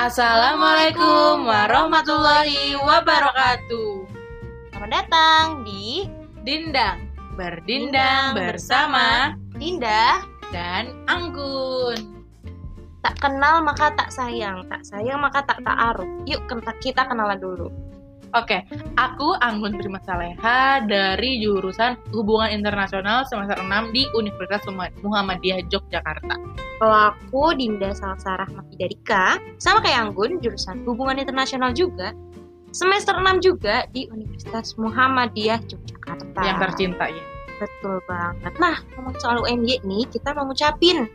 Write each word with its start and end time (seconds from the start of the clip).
Assalamualaikum 0.00 1.44
warahmatullahi 1.44 2.72
wabarakatuh. 2.72 4.08
Selamat 4.72 4.90
datang 4.96 5.60
di 5.60 6.08
Dindang 6.40 7.12
berdindang 7.36 8.32
bersama 8.32 9.36
Dinda. 9.60 10.24
dan 10.56 11.04
Anggun. 11.04 12.24
Tak 13.04 13.20
kenal 13.20 13.60
maka 13.60 13.92
tak 13.92 14.08
sayang, 14.08 14.64
tak 14.72 14.88
sayang 14.88 15.20
maka 15.20 15.44
tak 15.44 15.60
ta'aruf. 15.68 16.08
Yuk 16.24 16.48
kita 16.80 17.04
kenalan 17.04 17.36
dulu. 17.36 17.68
Oke, 18.30 18.62
aku 18.94 19.34
Anggun 19.42 19.74
Prima 19.74 19.98
Saleha 20.06 20.86
dari 20.86 21.42
jurusan 21.42 21.98
Hubungan 22.14 22.54
Internasional 22.54 23.26
semester 23.26 23.58
6 23.58 23.90
di 23.90 24.06
Universitas 24.14 24.62
Muhammadiyah 25.02 25.66
Yogyakarta. 25.66 26.38
Kalau 26.78 26.98
aku 27.10 27.58
Dinda 27.58 27.90
Salsa 27.90 28.38
Rahmati 28.38 28.78
Darika, 28.78 29.34
sama 29.58 29.82
kayak 29.82 30.14
Anggun, 30.14 30.38
jurusan 30.38 30.86
Hubungan 30.86 31.18
Internasional 31.18 31.74
juga. 31.74 32.14
Semester 32.70 33.18
6 33.18 33.42
juga 33.42 33.82
di 33.90 34.06
Universitas 34.14 34.78
Muhammadiyah 34.78 35.58
Yogyakarta. 35.66 36.40
Yang 36.46 36.58
tercinta 36.70 37.10
ya. 37.10 37.24
Betul 37.58 37.98
banget. 38.06 38.54
Nah, 38.62 38.78
ngomong 38.94 39.18
soal 39.18 39.42
UMY 39.42 39.82
nih, 39.82 40.06
kita 40.06 40.38
mau 40.38 40.46
ngucapin 40.46 41.10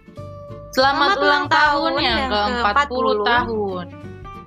Selamat, 0.76 1.16
Selamat 1.16 1.24
ulang 1.24 1.46
tahun 1.48 1.92
tahun 1.96 2.04
yang 2.04 2.20
yang 2.20 2.32
ke-40 2.36 2.92
ke-40 2.92 3.08
tahun. 3.24 3.86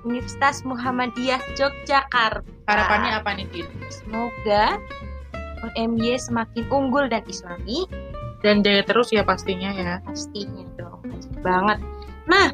Universitas 0.05 0.55
Muhammadiyah 0.61 1.41
Yogyakarta. 1.57 2.58
Harapannya 2.69 3.11
apa 3.17 3.29
nih, 3.33 3.45
Din? 3.49 3.65
Semoga 3.89 4.77
UMY 5.67 6.15
semakin 6.15 6.63
unggul 6.69 7.09
dan 7.09 7.25
islami 7.25 7.83
Dan 8.39 8.63
jaya 8.63 8.79
terus 8.81 9.09
ya 9.09 9.19
pastinya 9.21 9.67
ya. 9.69 9.99
pastinya 9.99 10.63
dong 10.77 11.01
banget. 11.41 11.81
Nah, 12.23 12.47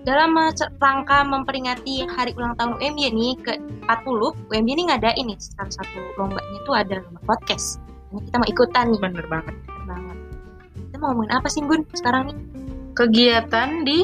dalam 0.00 0.32
rangka 0.78 1.18
memperingati 1.22 2.08
hari 2.08 2.32
ulang 2.32 2.56
tahun 2.56 2.78
UMY 2.78 3.10
nih 3.10 3.32
ke 3.36 3.52
40, 3.84 4.32
UMY 4.48 4.70
ini 4.70 4.82
ngadain 4.88 5.24
nih 5.26 5.36
salah 5.36 5.68
satu 5.68 6.00
lombanya 6.16 6.58
tuh 6.64 6.72
ada 6.72 6.94
lomba 7.00 7.20
podcast. 7.26 7.76
Ini 8.08 8.24
kita 8.24 8.36
mau 8.38 8.48
ikutan 8.48 8.84
nih, 8.88 8.98
Bener 8.98 9.26
banget. 9.26 9.54
bener 9.60 9.84
banget. 9.84 10.16
Kita 10.80 10.96
mau 10.96 11.06
ngomongin 11.12 11.32
apa 11.32 11.48
sih 11.48 11.60
Gun 11.60 11.82
sekarang 11.92 12.22
nih? 12.32 12.36
Kegiatan 12.96 13.68
di 13.84 13.98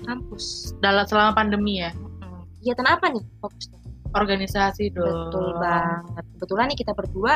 Kampus. 0.00 0.76
dalam 0.78 1.04
selama 1.04 1.32
pandemi 1.34 1.80
ya. 1.80 1.92
Hmm, 1.96 2.44
Kegiatan 2.58 2.86
apa 2.86 3.06
nih 3.08 3.24
fokusnya? 3.40 3.80
Organisasi 4.14 4.90
dong. 4.90 5.30
Betul 5.30 5.48
banget. 5.58 6.24
Kebetulan 6.36 6.66
nih 6.72 6.78
kita 6.78 6.92
berdua 6.94 7.34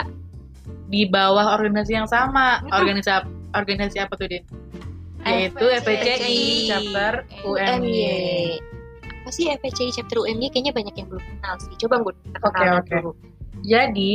Di 0.89 1.05
bawah 1.09 1.61
organisasi 1.61 1.93
yang 1.93 2.09
sama. 2.09 2.65
Hmm. 2.65 2.73
Organisasi 2.73 3.29
organisasi 3.53 3.97
apa 4.01 4.17
tuh, 4.17 4.27
Din? 4.27 4.45
Yaitu 5.25 5.65
FPCI 5.65 6.69
chapter 6.69 7.13
UMY. 7.45 8.61
Apa 9.25 9.31
sih 9.33 9.49
FPCI 9.53 9.91
chapter 9.93 10.21
UMY? 10.21 10.53
Kayaknya 10.53 10.73
banyak 10.73 10.95
yang 10.97 11.09
belum 11.09 11.25
kenal 11.25 11.55
sih. 11.61 11.73
Coba 11.81 12.01
Gun, 12.01 12.17
kita 12.17 12.39
Oke, 12.45 12.57
kenalan 12.61 12.81
oke. 12.81 12.93
dulu. 12.93 13.13
Jadi, 13.65 14.15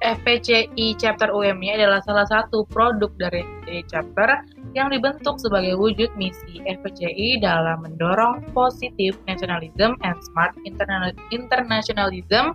FPCI 0.00 0.86
chapter 0.96 1.28
UMY 1.32 1.76
adalah 1.76 2.00
salah 2.04 2.24
satu 2.28 2.64
produk 2.68 3.08
dari 3.16 3.44
FPCI 3.44 3.82
chapter 3.88 4.28
yang 4.76 4.92
dibentuk 4.92 5.40
sebagai 5.40 5.72
wujud 5.80 6.12
misi 6.20 6.60
FPCI 6.68 7.40
dalam 7.40 7.80
mendorong 7.80 8.44
positif 8.52 9.16
nationalism 9.24 9.96
and 10.04 10.20
smart 10.20 10.52
interna- 10.68 11.16
internationalism 11.32 12.52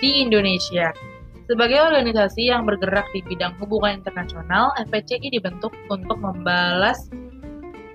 di 0.00 0.24
Indonesia. 0.24 0.96
Sebagai 1.44 1.76
organisasi 1.92 2.48
yang 2.48 2.64
bergerak 2.64 3.04
di 3.12 3.20
bidang 3.28 3.52
hubungan 3.60 4.00
internasional, 4.00 4.72
FPCI 4.88 5.28
dibentuk 5.28 5.76
untuk 5.92 6.16
membalas 6.16 7.12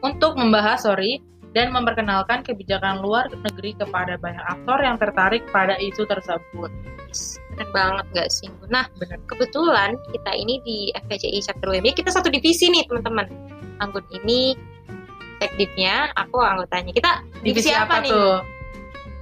untuk 0.05 0.38
membahas 0.38 0.85
sorry 0.85 1.17
dan 1.58 1.73
memperkenalkan 1.73 2.45
kebijakan 2.45 3.02
luar 3.02 3.25
negeri 3.33 3.73
kepada 3.73 4.13
banyak 4.22 4.45
aktor 4.45 4.78
yang 4.78 5.01
tertarik 5.01 5.41
pada 5.50 5.74
isu 5.81 6.06
tersebut. 6.06 6.69
Bener 7.57 7.68
banget 7.74 8.06
gak 8.13 8.29
sih? 8.29 8.45
Nah, 8.69 8.85
Bener. 9.01 9.18
kebetulan 9.25 9.97
kita 10.13 10.31
ini 10.38 10.62
di 10.62 10.78
FPCI 10.94 11.39
chapter 11.41 11.74
UMY, 11.74 11.97
kita 11.97 12.13
satu 12.13 12.29
divisi 12.29 12.69
nih 12.69 12.85
teman-teman. 12.85 13.25
Anggun 13.79 14.05
ini 14.11 14.55
tekdipnya, 15.38 16.09
aku 16.17 16.41
anggotanya. 16.41 16.91
Kita 16.93 17.11
divisi, 17.45 17.69
apa, 17.73 18.01
nih? 18.01 18.09
tuh? 18.09 18.41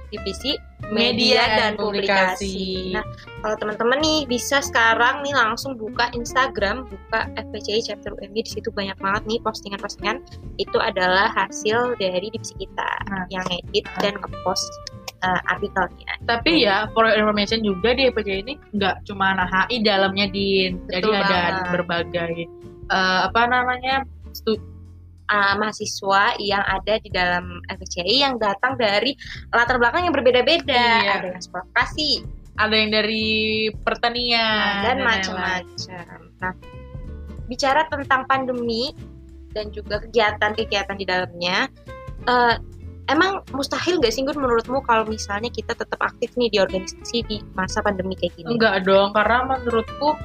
Divisi 0.06 0.54
Media 0.94 1.50
dan 1.58 1.74
Publikasi. 1.74 2.94
Nah, 2.94 3.02
kalau 3.42 3.58
teman-teman 3.58 3.98
nih 3.98 4.18
bisa 4.30 4.62
sekarang 4.62 5.26
nih 5.26 5.34
langsung 5.34 5.74
buka 5.74 6.14
Instagram, 6.14 6.86
buka 6.86 7.26
FPCI 7.34 7.90
chapter 7.90 8.14
UMY 8.14 8.46
di 8.46 8.50
situ 8.54 8.70
banyak 8.70 8.94
banget 9.02 9.22
nih 9.26 9.38
postingan-postingan. 9.42 10.22
Itu 10.62 10.78
adalah 10.78 11.34
hasil 11.34 11.98
dari 11.98 12.30
divisi 12.30 12.54
kita 12.54 12.86
Nah. 13.10 13.26
yang 13.34 13.46
edit 13.50 13.82
dan 13.98 14.14
ngepost 14.18 14.70
uh, 15.26 15.40
artikelnya. 15.50 16.12
Tapi 16.26 16.62
ya, 16.62 16.86
for 16.94 17.10
information 17.10 17.66
juga 17.66 17.94
di 17.98 18.06
FPC 18.06 18.46
ini 18.46 18.54
nggak 18.78 19.10
cuma 19.10 19.34
HI 19.42 19.82
dalamnya 19.82 20.30
din. 20.30 20.78
Jadi 20.86 21.02
Betul 21.02 21.18
ada 21.18 21.26
banget. 21.34 21.70
berbagai 21.74 22.34
eh, 22.86 23.20
apa 23.26 23.42
namanya 23.50 24.06
uh, 24.44 25.54
mahasiswa 25.58 26.36
yang 26.42 26.62
ada 26.66 26.98
di 27.00 27.10
dalam 27.10 27.62
FCI 27.70 28.26
yang 28.26 28.36
datang 28.36 28.76
dari 28.76 29.14
latar 29.54 29.78
belakang 29.80 30.06
yang 30.08 30.14
berbeda-beda. 30.14 30.86
Iya. 31.02 31.12
Ada 31.22 31.26
yang 31.36 31.66
kasih 31.74 32.14
ada 32.56 32.72
yang 32.74 32.90
dari 32.92 33.68
pertanian 33.84 34.80
dan 34.84 35.04
lain-lain. 35.04 35.04
macam-macam. 35.04 36.18
Nah, 36.40 36.52
bicara 37.46 37.84
tentang 37.92 38.24
pandemi 38.24 38.96
dan 39.52 39.72
juga 39.72 40.00
kegiatan-kegiatan 40.04 40.96
di 40.96 41.04
dalamnya, 41.04 41.68
uh, 42.28 42.56
emang 43.12 43.44
mustahil 43.52 44.00
gak 44.00 44.12
sih 44.12 44.24
Gun 44.24 44.40
menurutmu 44.40 44.82
kalau 44.84 45.04
misalnya 45.08 45.48
kita 45.52 45.76
tetap 45.76 46.00
aktif 46.00 46.32
nih 46.36 46.48
di 46.52 46.58
organisasi 46.60 47.24
di 47.28 47.36
masa 47.52 47.80
pandemi 47.84 48.16
kayak 48.16 48.36
gini? 48.36 48.56
Enggak 48.56 48.84
dong, 48.84 49.12
karena 49.12 49.56
menurutku 49.56 50.16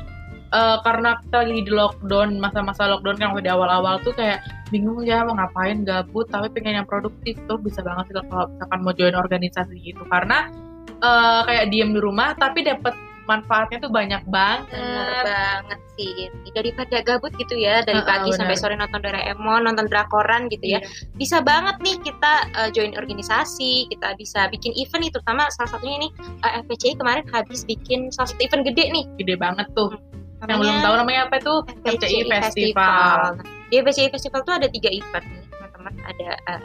eh, 0.51 0.77
karena 0.83 1.19
kita 1.23 1.37
lagi 1.47 1.63
di 1.63 1.71
lockdown, 1.71 2.29
masa-masa 2.37 2.87
lockdown 2.91 3.17
kan 3.17 3.27
waktu 3.33 3.47
di 3.47 3.51
awal-awal 3.51 3.99
tuh 4.03 4.13
kayak 4.15 4.43
bingung 4.71 5.03
ya 5.03 5.23
mau 5.23 5.35
ngapain 5.35 5.83
gabut, 5.83 6.27
tapi 6.31 6.51
pengen 6.51 6.83
yang 6.83 6.87
produktif 6.87 7.35
tuh 7.47 7.59
bisa 7.59 7.83
banget 7.83 8.11
sih 8.11 8.15
kalau 8.27 8.47
misalkan 8.51 8.79
mau 8.83 8.93
join 8.95 9.15
organisasi 9.15 9.75
gitu. 9.79 10.03
Karena 10.07 10.51
eh, 10.99 11.41
kayak 11.47 11.65
diem 11.71 11.91
di 11.95 11.99
rumah 11.99 12.35
tapi 12.35 12.63
dapat 12.63 12.93
manfaatnya 13.29 13.77
tuh 13.79 13.91
banyak 13.93 14.23
banget. 14.27 14.67
Bener 14.75 15.23
banget 15.23 15.79
sih. 15.95 16.27
Daripada 16.51 16.97
gabut 17.05 17.31
gitu 17.37 17.55
ya, 17.55 17.85
dari 17.85 18.01
pagi 18.03 18.33
sampai 18.33 18.55
bener. 18.57 18.61
sore 18.61 18.75
nonton 18.75 19.01
Doraemon, 19.01 19.61
nonton 19.63 19.85
drakoran 19.87 20.49
gitu 20.49 20.65
ya. 20.65 20.79
Iya. 20.81 20.89
Bisa 21.15 21.37
banget 21.39 21.77
nih 21.79 21.95
kita 22.01 22.33
uh, 22.57 22.69
join 22.73 22.93
organisasi, 22.97 23.87
kita 23.93 24.17
bisa 24.17 24.49
bikin 24.49 24.73
event 24.75 25.07
nih, 25.07 25.11
terutama 25.13 25.47
salah 25.53 25.71
satunya 25.77 26.07
ini 26.07 26.09
uh, 26.43 26.61
FPCI 26.65 26.97
kemarin 26.97 27.25
habis 27.29 27.63
bikin 27.63 28.09
salah 28.11 28.29
satu 28.33 28.41
event 28.43 28.63
gede 28.67 28.85
nih. 28.91 29.05
Gede 29.21 29.35
banget 29.37 29.67
tuh. 29.77 29.93
yang 29.93 30.20
Namanya 30.41 30.57
belum 30.57 30.77
tahu 30.81 30.95
namanya 30.97 31.21
apa 31.29 31.35
itu 31.37 31.53
FCI 31.85 32.19
Festival. 32.25 33.17
Nah, 33.37 33.45
di 33.69 33.75
FPCI 33.77 34.09
Festival 34.09 34.41
tuh 34.41 34.53
ada 34.57 34.67
tiga 34.67 34.89
event 34.89 35.25
nih, 35.25 35.43
teman-teman. 35.47 35.93
Ada 36.03 36.29
uh, 36.49 36.61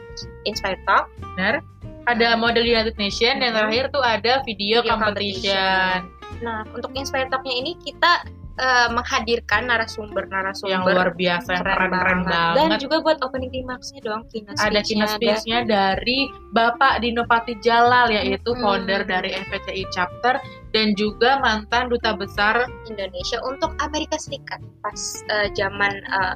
Inspire 0.48 0.80
Talk, 0.88 1.12
Benar? 1.36 1.60
Ada 2.06 2.38
model 2.38 2.64
United 2.64 2.96
Nation 2.96 3.42
dan 3.42 3.52
Mhm. 3.52 3.56
terakhir 3.58 3.84
tuh 3.92 4.02
ada 4.02 4.32
video, 4.46 4.80
Video 4.80 4.94
competition, 4.94 6.08
Nah, 6.40 6.64
untuk 6.72 6.92
Inspire 6.92 7.28
Talk-nya 7.28 7.54
ini 7.54 7.76
kita 7.80 8.24
uh, 8.56 8.88
menghadirkan 8.90 9.68
narasumber-narasumber 9.68 10.72
yang 10.72 10.82
luar 10.84 11.12
biasa, 11.12 11.56
yang 11.56 11.64
keren-keren 11.64 12.20
banget. 12.24 12.56
Dan 12.56 12.68
juga 12.80 12.96
buat 13.00 13.18
opening 13.22 13.50
climax-nya 13.52 14.00
dong, 14.02 14.22
keynote 14.28 14.56
ada 14.58 14.80
keynote 14.82 15.12
speech-nya 15.16 15.58
dari 15.64 16.28
Bapak 16.52 17.00
Dinopati 17.00 17.54
Jalal 17.60 18.08
yaitu 18.10 18.50
Hmm. 18.56 18.62
founder 18.62 19.04
dari 19.04 19.36
FPCI 19.36 19.84
chapter 19.92 20.40
dan 20.72 20.96
juga 20.96 21.40
mantan 21.40 21.88
duta 21.88 22.16
besar 22.16 22.64
Indonesia 22.86 23.40
untuk 23.44 23.72
Amerika 23.80 24.16
Serikat 24.16 24.60
pas 24.80 25.00
uh, 25.30 25.48
zaman 25.52 25.92
uh, 26.08 26.34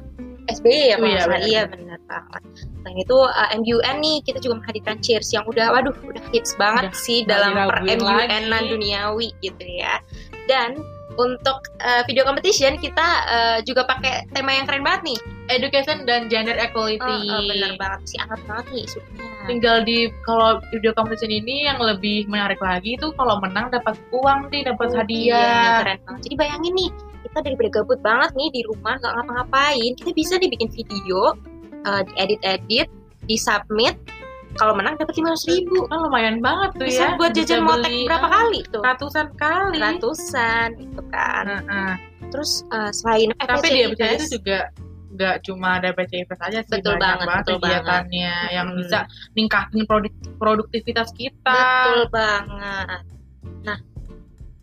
SBY 0.49 0.89
ya 0.89 0.97
Oh 0.97 1.05
kalau 1.05 1.07
iya, 1.07 1.23
benar. 1.29 1.41
iya 1.45 1.61
benar 1.69 1.99
banget. 2.09 2.41
Selain 2.81 2.97
itu 2.97 3.13
uh, 3.13 3.49
MUN 3.55 3.95
nih 4.01 4.17
kita 4.25 4.41
juga 4.41 4.57
menghadirkan 4.57 4.97
Cheers 4.99 5.29
yang 5.31 5.45
udah 5.45 5.69
waduh 5.69 5.93
udah 6.01 6.25
hits 6.33 6.57
banget 6.57 6.89
Udah 6.89 6.97
sih 6.97 7.21
dalam 7.23 7.53
per 7.53 7.85
MUN 7.85 8.49
lagi. 8.49 8.67
duniawi 8.73 9.29
gitu 9.39 9.65
ya. 9.65 10.01
Dan 10.49 10.81
untuk 11.19 11.57
uh, 11.83 12.01
video 12.07 12.23
competition 12.23 12.79
kita 12.79 13.07
uh, 13.27 13.57
juga 13.65 13.83
pakai 13.83 14.29
tema 14.31 14.55
yang 14.55 14.65
keren 14.67 14.83
banget 14.85 15.15
nih. 15.15 15.19
education 15.51 16.07
dan 16.07 16.31
gender 16.31 16.55
equality. 16.55 17.03
Uh, 17.27 17.35
uh, 17.35 17.43
bener 17.43 17.75
banget 17.75 17.99
sih 18.07 18.17
hangat 18.23 18.39
banget 18.47 18.65
nih 18.71 18.81
isunya. 18.87 19.27
Tinggal 19.51 19.77
di 19.83 20.07
kalau 20.23 20.63
video 20.71 20.95
competition 20.95 21.27
ini 21.27 21.67
yang 21.67 21.75
lebih 21.75 22.23
menarik 22.31 22.61
lagi 22.63 22.95
itu 22.95 23.11
kalau 23.19 23.35
menang 23.43 23.67
dapat 23.67 23.99
uang 24.15 24.47
nih, 24.47 24.63
dapat 24.63 24.87
Oh, 24.87 24.95
Iya, 24.95 25.03
hadiah. 25.03 25.75
keren 25.83 25.99
banget. 26.07 26.21
Jadi 26.23 26.35
bayangin 26.39 26.73
nih, 26.77 26.89
kita 27.27 27.37
daripada 27.43 27.69
gabut 27.75 27.99
banget 27.99 28.31
nih 28.39 28.49
di 28.55 28.61
rumah 28.63 28.95
nggak 28.95 29.11
ngapa-ngapain, 29.11 29.91
kita 29.99 30.11
bisa 30.15 30.33
nih 30.39 30.49
bikin 30.55 30.69
video, 30.71 31.19
uh, 31.83 32.01
diedit-edit, 32.07 32.87
disubmit. 33.27 33.99
Kalau 34.59 34.73
menang 34.75 34.99
dapat 34.99 35.15
lima 35.15 35.31
ribu. 35.47 35.87
Kan 35.87 35.99
lumayan 36.03 36.37
banget 36.43 36.69
tuh 36.75 36.85
Bisa 36.87 37.03
ya. 37.03 37.17
buat 37.17 37.31
jajan 37.31 37.61
motek 37.63 37.87
beli, 37.87 38.03
berapa 38.07 38.27
ah, 38.27 38.31
kali 38.31 38.59
tuh? 38.67 38.81
Ratusan 38.83 39.27
kali. 39.39 39.79
Ratusan 39.79 40.67
gitu 40.75 41.01
kan. 41.07 41.45
Heeh. 41.47 41.93
Terus 42.31 42.51
uh, 42.71 42.91
selain 42.91 43.31
Tapi 43.35 43.67
dia 43.71 43.87
bisa 43.91 44.03
guys, 44.07 44.27
itu 44.27 44.39
juga 44.39 44.71
nggak 45.11 45.35
cuma 45.43 45.83
ada 45.83 45.91
PCI 45.91 46.23
Fest 46.23 46.39
aja 46.39 46.59
sih 46.63 46.79
Betul 46.79 46.95
banyak 46.95 47.03
banget, 47.03 47.27
banget 47.27 47.43
betul 47.43 47.57
kegiatannya 47.59 48.33
yang 48.55 48.67
Hmm. 48.71 48.79
bisa 48.79 48.99
ningkatin 49.35 49.83
produk- 49.83 50.23
produktivitas 50.39 51.11
kita 51.11 51.51
Betul 51.51 52.01
banget. 52.15 53.01
Nah, 53.67 53.77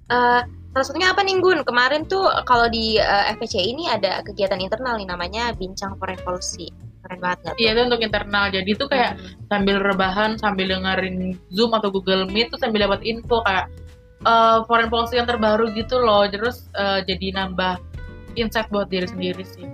eh, 0.09 0.41
salah 0.73 0.87
satunya 0.89 1.13
apa 1.13 1.21
nih 1.21 1.37
Gun? 1.45 1.61
Kemarin 1.69 2.09
tuh 2.09 2.25
kalau 2.49 2.65
di 2.73 2.97
eh, 2.97 3.25
FPC 3.37 3.61
ini 3.61 3.93
ada 3.93 4.25
kegiatan 4.25 4.57
internal 4.57 4.97
nih 4.97 5.09
namanya 5.09 5.53
Bincang 5.53 6.01
Foreign 6.01 6.21
Policy. 6.25 6.73
Keren 6.99 7.19
banget 7.19 7.39
tuh? 7.45 7.55
Iya 7.57 7.71
itu 7.73 7.81
untuk 7.87 8.01
internal. 8.01 8.45
Jadi 8.49 8.71
itu 8.71 8.85
kayak 8.85 9.11
Hmm. 9.15 9.47
sambil 9.47 9.77
rebahan 9.79 10.31
sambil 10.35 10.67
dengerin 10.69 11.17
Zoom 11.49 11.71
atau 11.73 11.89
Google 11.89 12.27
Meet 12.27 12.51
tuh 12.51 12.59
sambil 12.59 12.85
dapat 12.85 13.01
info 13.03 13.41
kayak 13.43 13.67
eh, 14.21 14.59
foreign 14.67 14.89
policy 14.89 15.15
yang 15.15 15.27
terbaru 15.27 15.71
gitu 15.73 15.97
loh. 15.97 16.27
Terus 16.27 16.67
eh, 16.75 17.07
jadi 17.07 17.39
nambah 17.39 17.79
insight 18.35 18.67
buat 18.69 18.87
diri 18.87 19.07
sendiri 19.07 19.43
sih. 19.43 19.67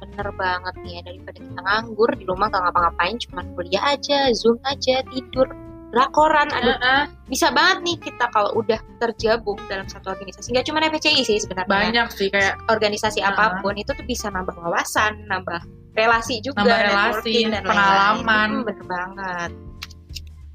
Bener 0.00 0.28
banget 0.32 0.74
nih 0.80 0.92
ya 0.96 1.02
daripada 1.02 1.38
kita 1.40 1.60
nganggur 1.60 2.10
di 2.14 2.24
rumah 2.24 2.46
gak 2.46 2.62
ngapa-ngapain 2.62 3.16
cuma 3.20 3.40
kuliah 3.52 3.84
aja, 3.90 4.30
zoom 4.32 4.56
aja, 4.62 5.02
tidur, 5.10 5.48
drakoran, 5.90 6.50
aduh 6.50 6.74
Heeh, 6.74 7.02
bisa 7.26 7.50
banget 7.50 7.78
nih 7.82 7.96
kita 8.00 8.26
kalau 8.30 8.50
udah 8.54 8.78
tergabung 8.98 9.58
dalam 9.66 9.86
satu 9.86 10.10
organisasi. 10.10 10.50
Nggak 10.50 10.66
cuma 10.66 10.82
FPCI 10.82 11.22
sih 11.22 11.38
sebenarnya. 11.38 11.70
Banyak 11.70 12.08
sih 12.10 12.28
kayak 12.30 12.62
organisasi 12.66 13.20
Nah. 13.20 13.34
apa 13.34 13.58
pun 13.58 13.74
itu 13.74 13.90
tuh 13.90 14.02
bisa 14.02 14.26
nambah 14.28 14.54
wawasan 14.54 15.26
nambah 15.26 15.62
relasi 15.94 16.42
juga 16.42 16.62
Nambah 16.62 16.80
relasi, 16.90 17.34
dan 17.48 17.62
pengalaman. 17.62 18.48
Hmm, 18.50 18.66
bener 18.66 18.84
banget. 18.86 19.50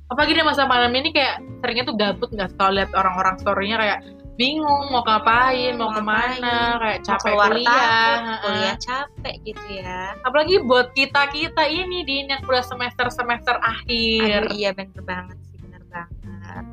Apalagi 0.09 0.33
di 0.35 0.43
masa 0.43 0.63
malam 0.65 0.91
ini 0.91 1.09
kayak 1.13 1.41
seringnya 1.61 1.85
tuh 1.85 1.95
gabut 1.95 2.29
nggak 2.33 2.57
kalau 2.57 2.73
lihat 2.73 2.91
orang-orang 2.97 3.35
storynya 3.39 3.77
kayak 3.77 3.99
bingung 4.39 4.89
mau 4.89 5.03
ngapain 5.03 5.75
mau 5.75 5.91
Mau 5.91 5.99
ke 5.99 6.01
mana 6.01 6.79
kayak 6.79 6.99
Mau 7.03 7.07
capek 7.11 7.29
keluar 7.29 7.49
kuliah 7.51 7.69
takut, 7.69 8.39
kuliah 8.41 8.77
capek 8.79 9.35
gitu 9.45 9.65
ya. 9.83 10.01
Apalagi 10.25 10.55
buat 10.65 10.87
kita 10.97 11.21
kita 11.29 11.63
ini 11.67 11.97
di 12.07 12.25
yang 12.25 12.41
udah 12.41 12.63
semester 12.65 13.05
semester 13.13 13.55
akhir. 13.61 14.49
Aduh 14.49 14.55
iya 14.57 14.73
bener 14.73 15.01
banget 15.05 15.37
sih 15.45 15.57
bener 15.61 15.83
banget. 15.93 16.65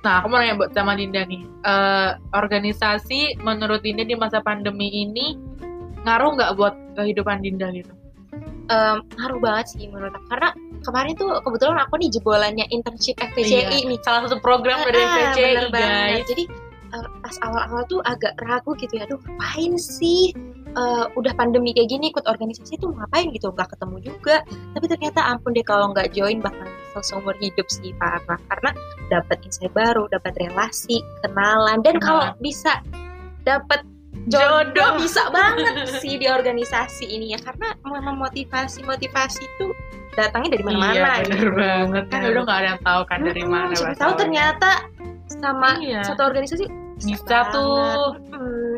Nah, 0.00 0.24
aku 0.24 0.32
mau 0.32 0.40
nanya 0.40 0.56
buat 0.56 0.72
sama 0.72 0.96
Dinda 0.96 1.28
nih. 1.28 1.42
Eh, 1.44 2.10
organisasi 2.32 3.42
menurut 3.42 3.84
Dinda 3.84 4.06
di 4.06 4.16
masa 4.16 4.40
pandemi 4.40 4.88
ini 4.88 5.36
ngaruh 6.02 6.30
nggak 6.36 6.52
buat 6.56 6.74
kehidupan 6.96 7.40
Dinda 7.40 7.68
gitu? 7.72 7.92
Em, 8.70 9.02
ngaruh 9.18 9.40
banget 9.42 9.66
sih 9.74 9.90
menurut 9.90 10.14
aku 10.14 10.26
karena 10.30 10.48
kemarin 10.80 11.12
tuh 11.18 11.30
kebetulan 11.42 11.78
aku 11.82 11.94
nih 11.98 12.08
jebolannya 12.08 12.66
internship 12.70 13.18
FPCI 13.18 13.82
Iya. 13.82 13.88
nih 13.90 13.98
Salah 14.06 14.30
satu 14.30 14.38
program 14.38 14.78
dari 14.86 15.02
Ah, 15.02 15.34
FPCI, 15.34 15.42
bener 15.58 15.68
banget. 15.74 15.90
guys. 15.90 16.26
Jadi 16.30 16.44
eh, 16.90 17.06
pas 17.22 17.36
awal-awal 17.42 17.82
tuh 17.86 18.00
agak 18.02 18.34
ragu 18.42 18.72
gitu 18.78 18.94
ya, 18.98 19.06
aduh 19.06 19.18
ngapain 19.18 19.74
sih 19.76 20.32
Eh, 20.70 21.04
udah 21.18 21.34
pandemi 21.34 21.74
kayak 21.74 21.90
gini 21.90 22.14
ikut 22.14 22.30
organisasi 22.30 22.78
tuh 22.78 22.94
ngapain 22.94 23.26
gitu, 23.34 23.50
nggak 23.50 23.74
ketemu 23.74 24.06
juga. 24.06 24.38
Tapi 24.46 24.86
ternyata 24.86 25.18
ampun 25.26 25.50
deh 25.50 25.66
kalau 25.66 25.90
nggak 25.90 26.14
join 26.14 26.38
bakal 26.38 26.62
nyesel 26.62 27.02
seumur 27.02 27.34
hidup 27.42 27.66
sih 27.66 27.90
parah. 27.98 28.38
Karena 28.46 28.70
dapat 29.10 29.42
insight 29.42 29.74
baru, 29.74 30.06
dapat 30.14 30.30
relasi, 30.38 31.02
kenalan, 31.26 31.82
dan 31.82 31.98
kalau 31.98 32.30
bisa 32.38 32.78
dapat 33.42 33.82
jodoh 34.30 34.90
bisa 34.96 35.22
banget 35.28 35.74
sih 35.98 36.16
di 36.16 36.26
organisasi 36.26 37.04
ini 37.04 37.34
ya 37.34 37.38
karena 37.40 37.74
memang 37.82 38.16
motivasi 38.16 38.80
motivasi 38.82 39.42
itu 39.42 39.66
datangnya 40.12 40.58
dari 40.58 40.64
mana-mana 40.64 40.92
Iya, 40.92 41.06
bener 41.22 41.38
gitu. 41.38 41.50
banget. 41.54 42.04
Kan 42.08 42.20
udah 42.24 42.42
nggak 42.42 42.58
ada 42.58 42.68
yang 42.68 42.82
tahu 42.82 43.00
kan 43.06 43.18
dari 43.22 43.42
Mm-mm, 43.42 43.52
mana. 43.52 43.74
siapa 43.74 43.94
tahu 43.96 44.12
ternyata 44.16 44.70
sama 45.30 45.70
Iya. 45.78 46.02
satu 46.02 46.22
organisasi 46.26 46.64
Bisa 47.00 47.38
tuh. 47.48 48.18
Mm. 48.28 48.74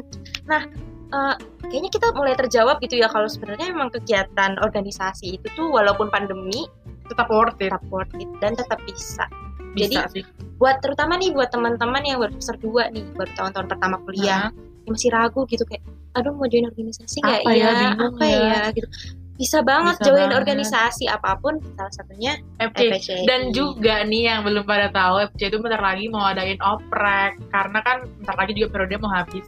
Nah, 0.46 0.62
eh, 1.10 1.34
kayaknya 1.66 1.90
kita 1.90 2.06
mulai 2.12 2.34
terjawab 2.36 2.78
gitu 2.78 2.94
ya 2.96 3.08
kalau 3.08 3.26
sebenarnya 3.26 3.72
memang 3.72 3.90
kegiatan 3.90 4.60
organisasi 4.60 5.36
itu 5.36 5.46
tuh 5.52 5.68
walaupun 5.68 6.06
pandemi 6.06 6.68
tetap 7.08 7.26
worth 7.28 7.58
it. 7.58 7.68
tetap 7.68 7.82
worth 7.88 8.14
it 8.14 8.28
dan 8.38 8.54
tetap 8.54 8.78
bisa. 8.84 9.24
Bisa 9.72 10.04
sih. 10.12 10.22
Buat 10.56 10.78
terutama 10.80 11.16
nih 11.16 11.32
buat 11.32 11.48
teman-teman 11.48 12.04
yang 12.04 12.20
baru 12.20 12.36
semester 12.36 12.60
dua 12.60 12.92
nih, 12.92 13.02
baru 13.16 13.32
tahun-tahun 13.34 13.66
pertama 13.66 13.96
kuliah, 14.04 14.22
Nah, 14.22 14.52
yang 14.52 14.71
masih 14.88 15.10
ragu 15.14 15.46
gitu 15.46 15.62
kayak, 15.68 15.82
aduh 16.18 16.34
mau 16.34 16.48
join 16.50 16.66
organisasi 16.66 17.22
nggak 17.22 17.40
ya, 17.46 17.52
ya? 17.54 17.70
bingung 17.78 18.14
Apa 18.18 18.24
ya. 18.26 18.40
ya? 18.40 18.62
Gitu. 18.74 18.88
Bisa 19.40 19.58
banget 19.64 19.96
Bisa 19.98 20.06
join 20.06 20.28
banget. 20.28 20.38
organisasi 20.44 21.04
apa 21.08 21.34
pun, 21.40 21.58
salah 21.74 21.90
satunya. 21.90 22.38
FPCI. 22.62 23.26
Dan 23.26 23.50
juga 23.50 24.04
nih 24.06 24.30
yang 24.30 24.46
belum 24.46 24.62
pada 24.62 24.92
tahu, 24.92 25.24
FPCI 25.32 25.48
itu 25.50 25.58
bentar 25.58 25.82
lagi 25.82 26.06
mau 26.12 26.22
adain 26.30 26.60
oprek. 26.62 27.40
Karena 27.50 27.78
kan 27.82 28.06
bentar 28.22 28.36
lagi 28.38 28.52
juga 28.54 28.68
periode 28.76 29.02
mau 29.02 29.10
habis. 29.10 29.42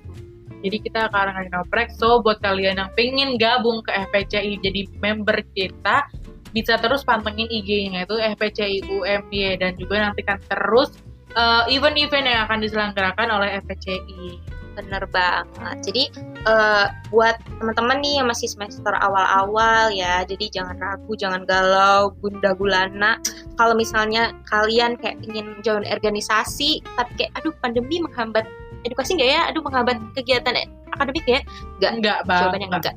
Jadi 0.65 0.77
kita 0.81 1.13
akan 1.13 1.37
ngadain 1.37 1.57
oprek. 1.61 1.93
So 1.95 2.25
buat 2.25 2.41
kalian 2.41 2.81
yang 2.81 2.91
pengen 2.97 3.37
gabung 3.37 3.85
ke 3.85 3.93
FPCI 4.09 4.65
jadi 4.65 4.89
member 4.99 5.45
kita, 5.53 6.09
bisa 6.57 6.81
terus 6.81 7.05
pantengin 7.05 7.51
IG-nya 7.51 8.09
itu 8.09 8.17
FPCI 8.17 8.89
UMY 8.89 9.61
dan 9.61 9.77
juga 9.77 10.01
nantikan 10.01 10.41
terus 10.49 10.97
eh, 11.37 11.63
event-event 11.75 12.25
yang 12.25 12.41
akan 12.49 12.59
diselenggarakan 12.65 13.29
oleh 13.31 13.61
FPCI. 13.61 14.54
Bener 14.75 15.03
banget. 15.11 15.76
Jadi 15.87 16.03
eh, 16.44 16.87
buat 17.09 17.38
teman-teman 17.59 17.99
nih 18.03 18.15
yang 18.21 18.29
masih 18.29 18.50
semester 18.50 18.91
awal-awal 18.91 19.94
ya, 19.94 20.26
jadi 20.26 20.50
jangan 20.50 20.76
ragu, 20.79 21.12
jangan 21.15 21.43
galau, 21.47 22.12
bunda 22.19 22.53
gulana. 22.55 23.17
Kalau 23.55 23.75
misalnya 23.79 24.35
kalian 24.50 24.99
kayak 24.99 25.23
ingin 25.23 25.55
join 25.62 25.87
organisasi, 25.87 26.82
tapi 26.99 27.12
kayak 27.17 27.32
aduh 27.38 27.55
pandemi 27.62 28.03
menghambat 28.03 28.44
edukasi 28.85 29.17
nggak 29.17 29.31
ya? 29.31 29.41
Aduh 29.49 29.62
menghambat 29.62 29.97
kegiatan 30.19 30.55
akademik 30.93 31.25
ya? 31.25 31.41
Nggak. 31.81 31.93
Enggak, 31.99 32.19
Bang. 32.27 32.41
Jawabannya 32.43 32.69
enggak. 32.70 32.94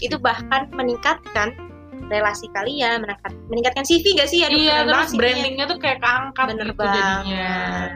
Itu 0.00 0.16
bahkan 0.18 0.62
meningkatkan 0.74 1.48
relasi 2.08 2.48
kalian, 2.56 3.04
meningkat, 3.04 3.32
meningkatkan 3.52 3.84
CV 3.84 4.16
nggak 4.16 4.28
sih? 4.32 4.40
Aduh, 4.46 4.56
Iya, 4.56 4.76
terus 4.88 5.12
brandingnya 5.12 5.64
tuh 5.68 5.76
kayak 5.76 5.98
keangkat 6.00 6.46
Bener 6.56 6.66
gitu 6.72 6.80
jadinya. 6.80 7.12
banget. 7.20 7.90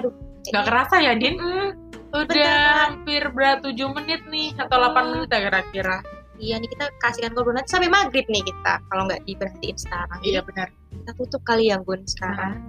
Aduh, 0.00 0.12
Gak 0.48 0.64
kerasa 0.64 0.96
ya, 1.04 1.12
Din? 1.12 1.36
Mm, 1.36 1.70
Udah 2.08 2.24
Bener. 2.24 2.76
hampir 2.88 3.22
berat 3.36 3.60
7 3.60 3.76
menit 3.92 4.24
nih 4.32 4.56
atau 4.56 4.76
8 4.80 5.12
menit 5.12 5.28
ya 5.28 5.40
kira-kira. 5.44 5.96
Iya 6.38 6.54
nih 6.62 6.70
kita 6.70 6.86
kasihkan 7.02 7.34
ngobrol 7.34 7.58
nanti 7.58 7.74
sampai 7.74 7.90
maghrib 7.90 8.24
nih 8.30 8.42
kita 8.46 8.78
kalau 8.88 9.02
nggak 9.10 9.20
diberhentiin 9.26 9.76
sekarang. 9.76 10.18
Iya 10.22 10.40
benar. 10.46 10.68
kita 10.88 11.12
tutup 11.18 11.42
kali 11.44 11.68
ya 11.68 11.76
Gun 11.82 12.04
sekarang. 12.08 12.62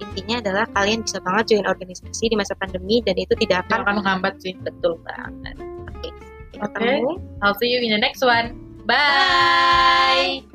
Intinya 0.00 0.40
adalah 0.40 0.64
kalian 0.72 1.04
bisa 1.04 1.18
banget 1.20 1.54
join 1.54 1.66
organisasi 1.68 2.24
di 2.32 2.36
masa 2.36 2.56
pandemi 2.56 3.04
dan 3.04 3.16
itu 3.18 3.34
tidak 3.46 3.68
akan 3.68 3.84
akan 3.84 3.94
menghambat 4.00 4.34
sih. 4.40 4.54
betul 4.60 4.96
banget. 5.02 5.56
Oke. 5.90 6.08
Kita 6.54 6.66
Oke. 6.66 6.76
ketemu. 6.78 7.10
I'll 7.42 7.56
see 7.58 7.68
you 7.72 7.80
in 7.84 7.90
the 7.92 8.00
next 8.00 8.22
one. 8.24 8.54
Bye. 8.88 10.49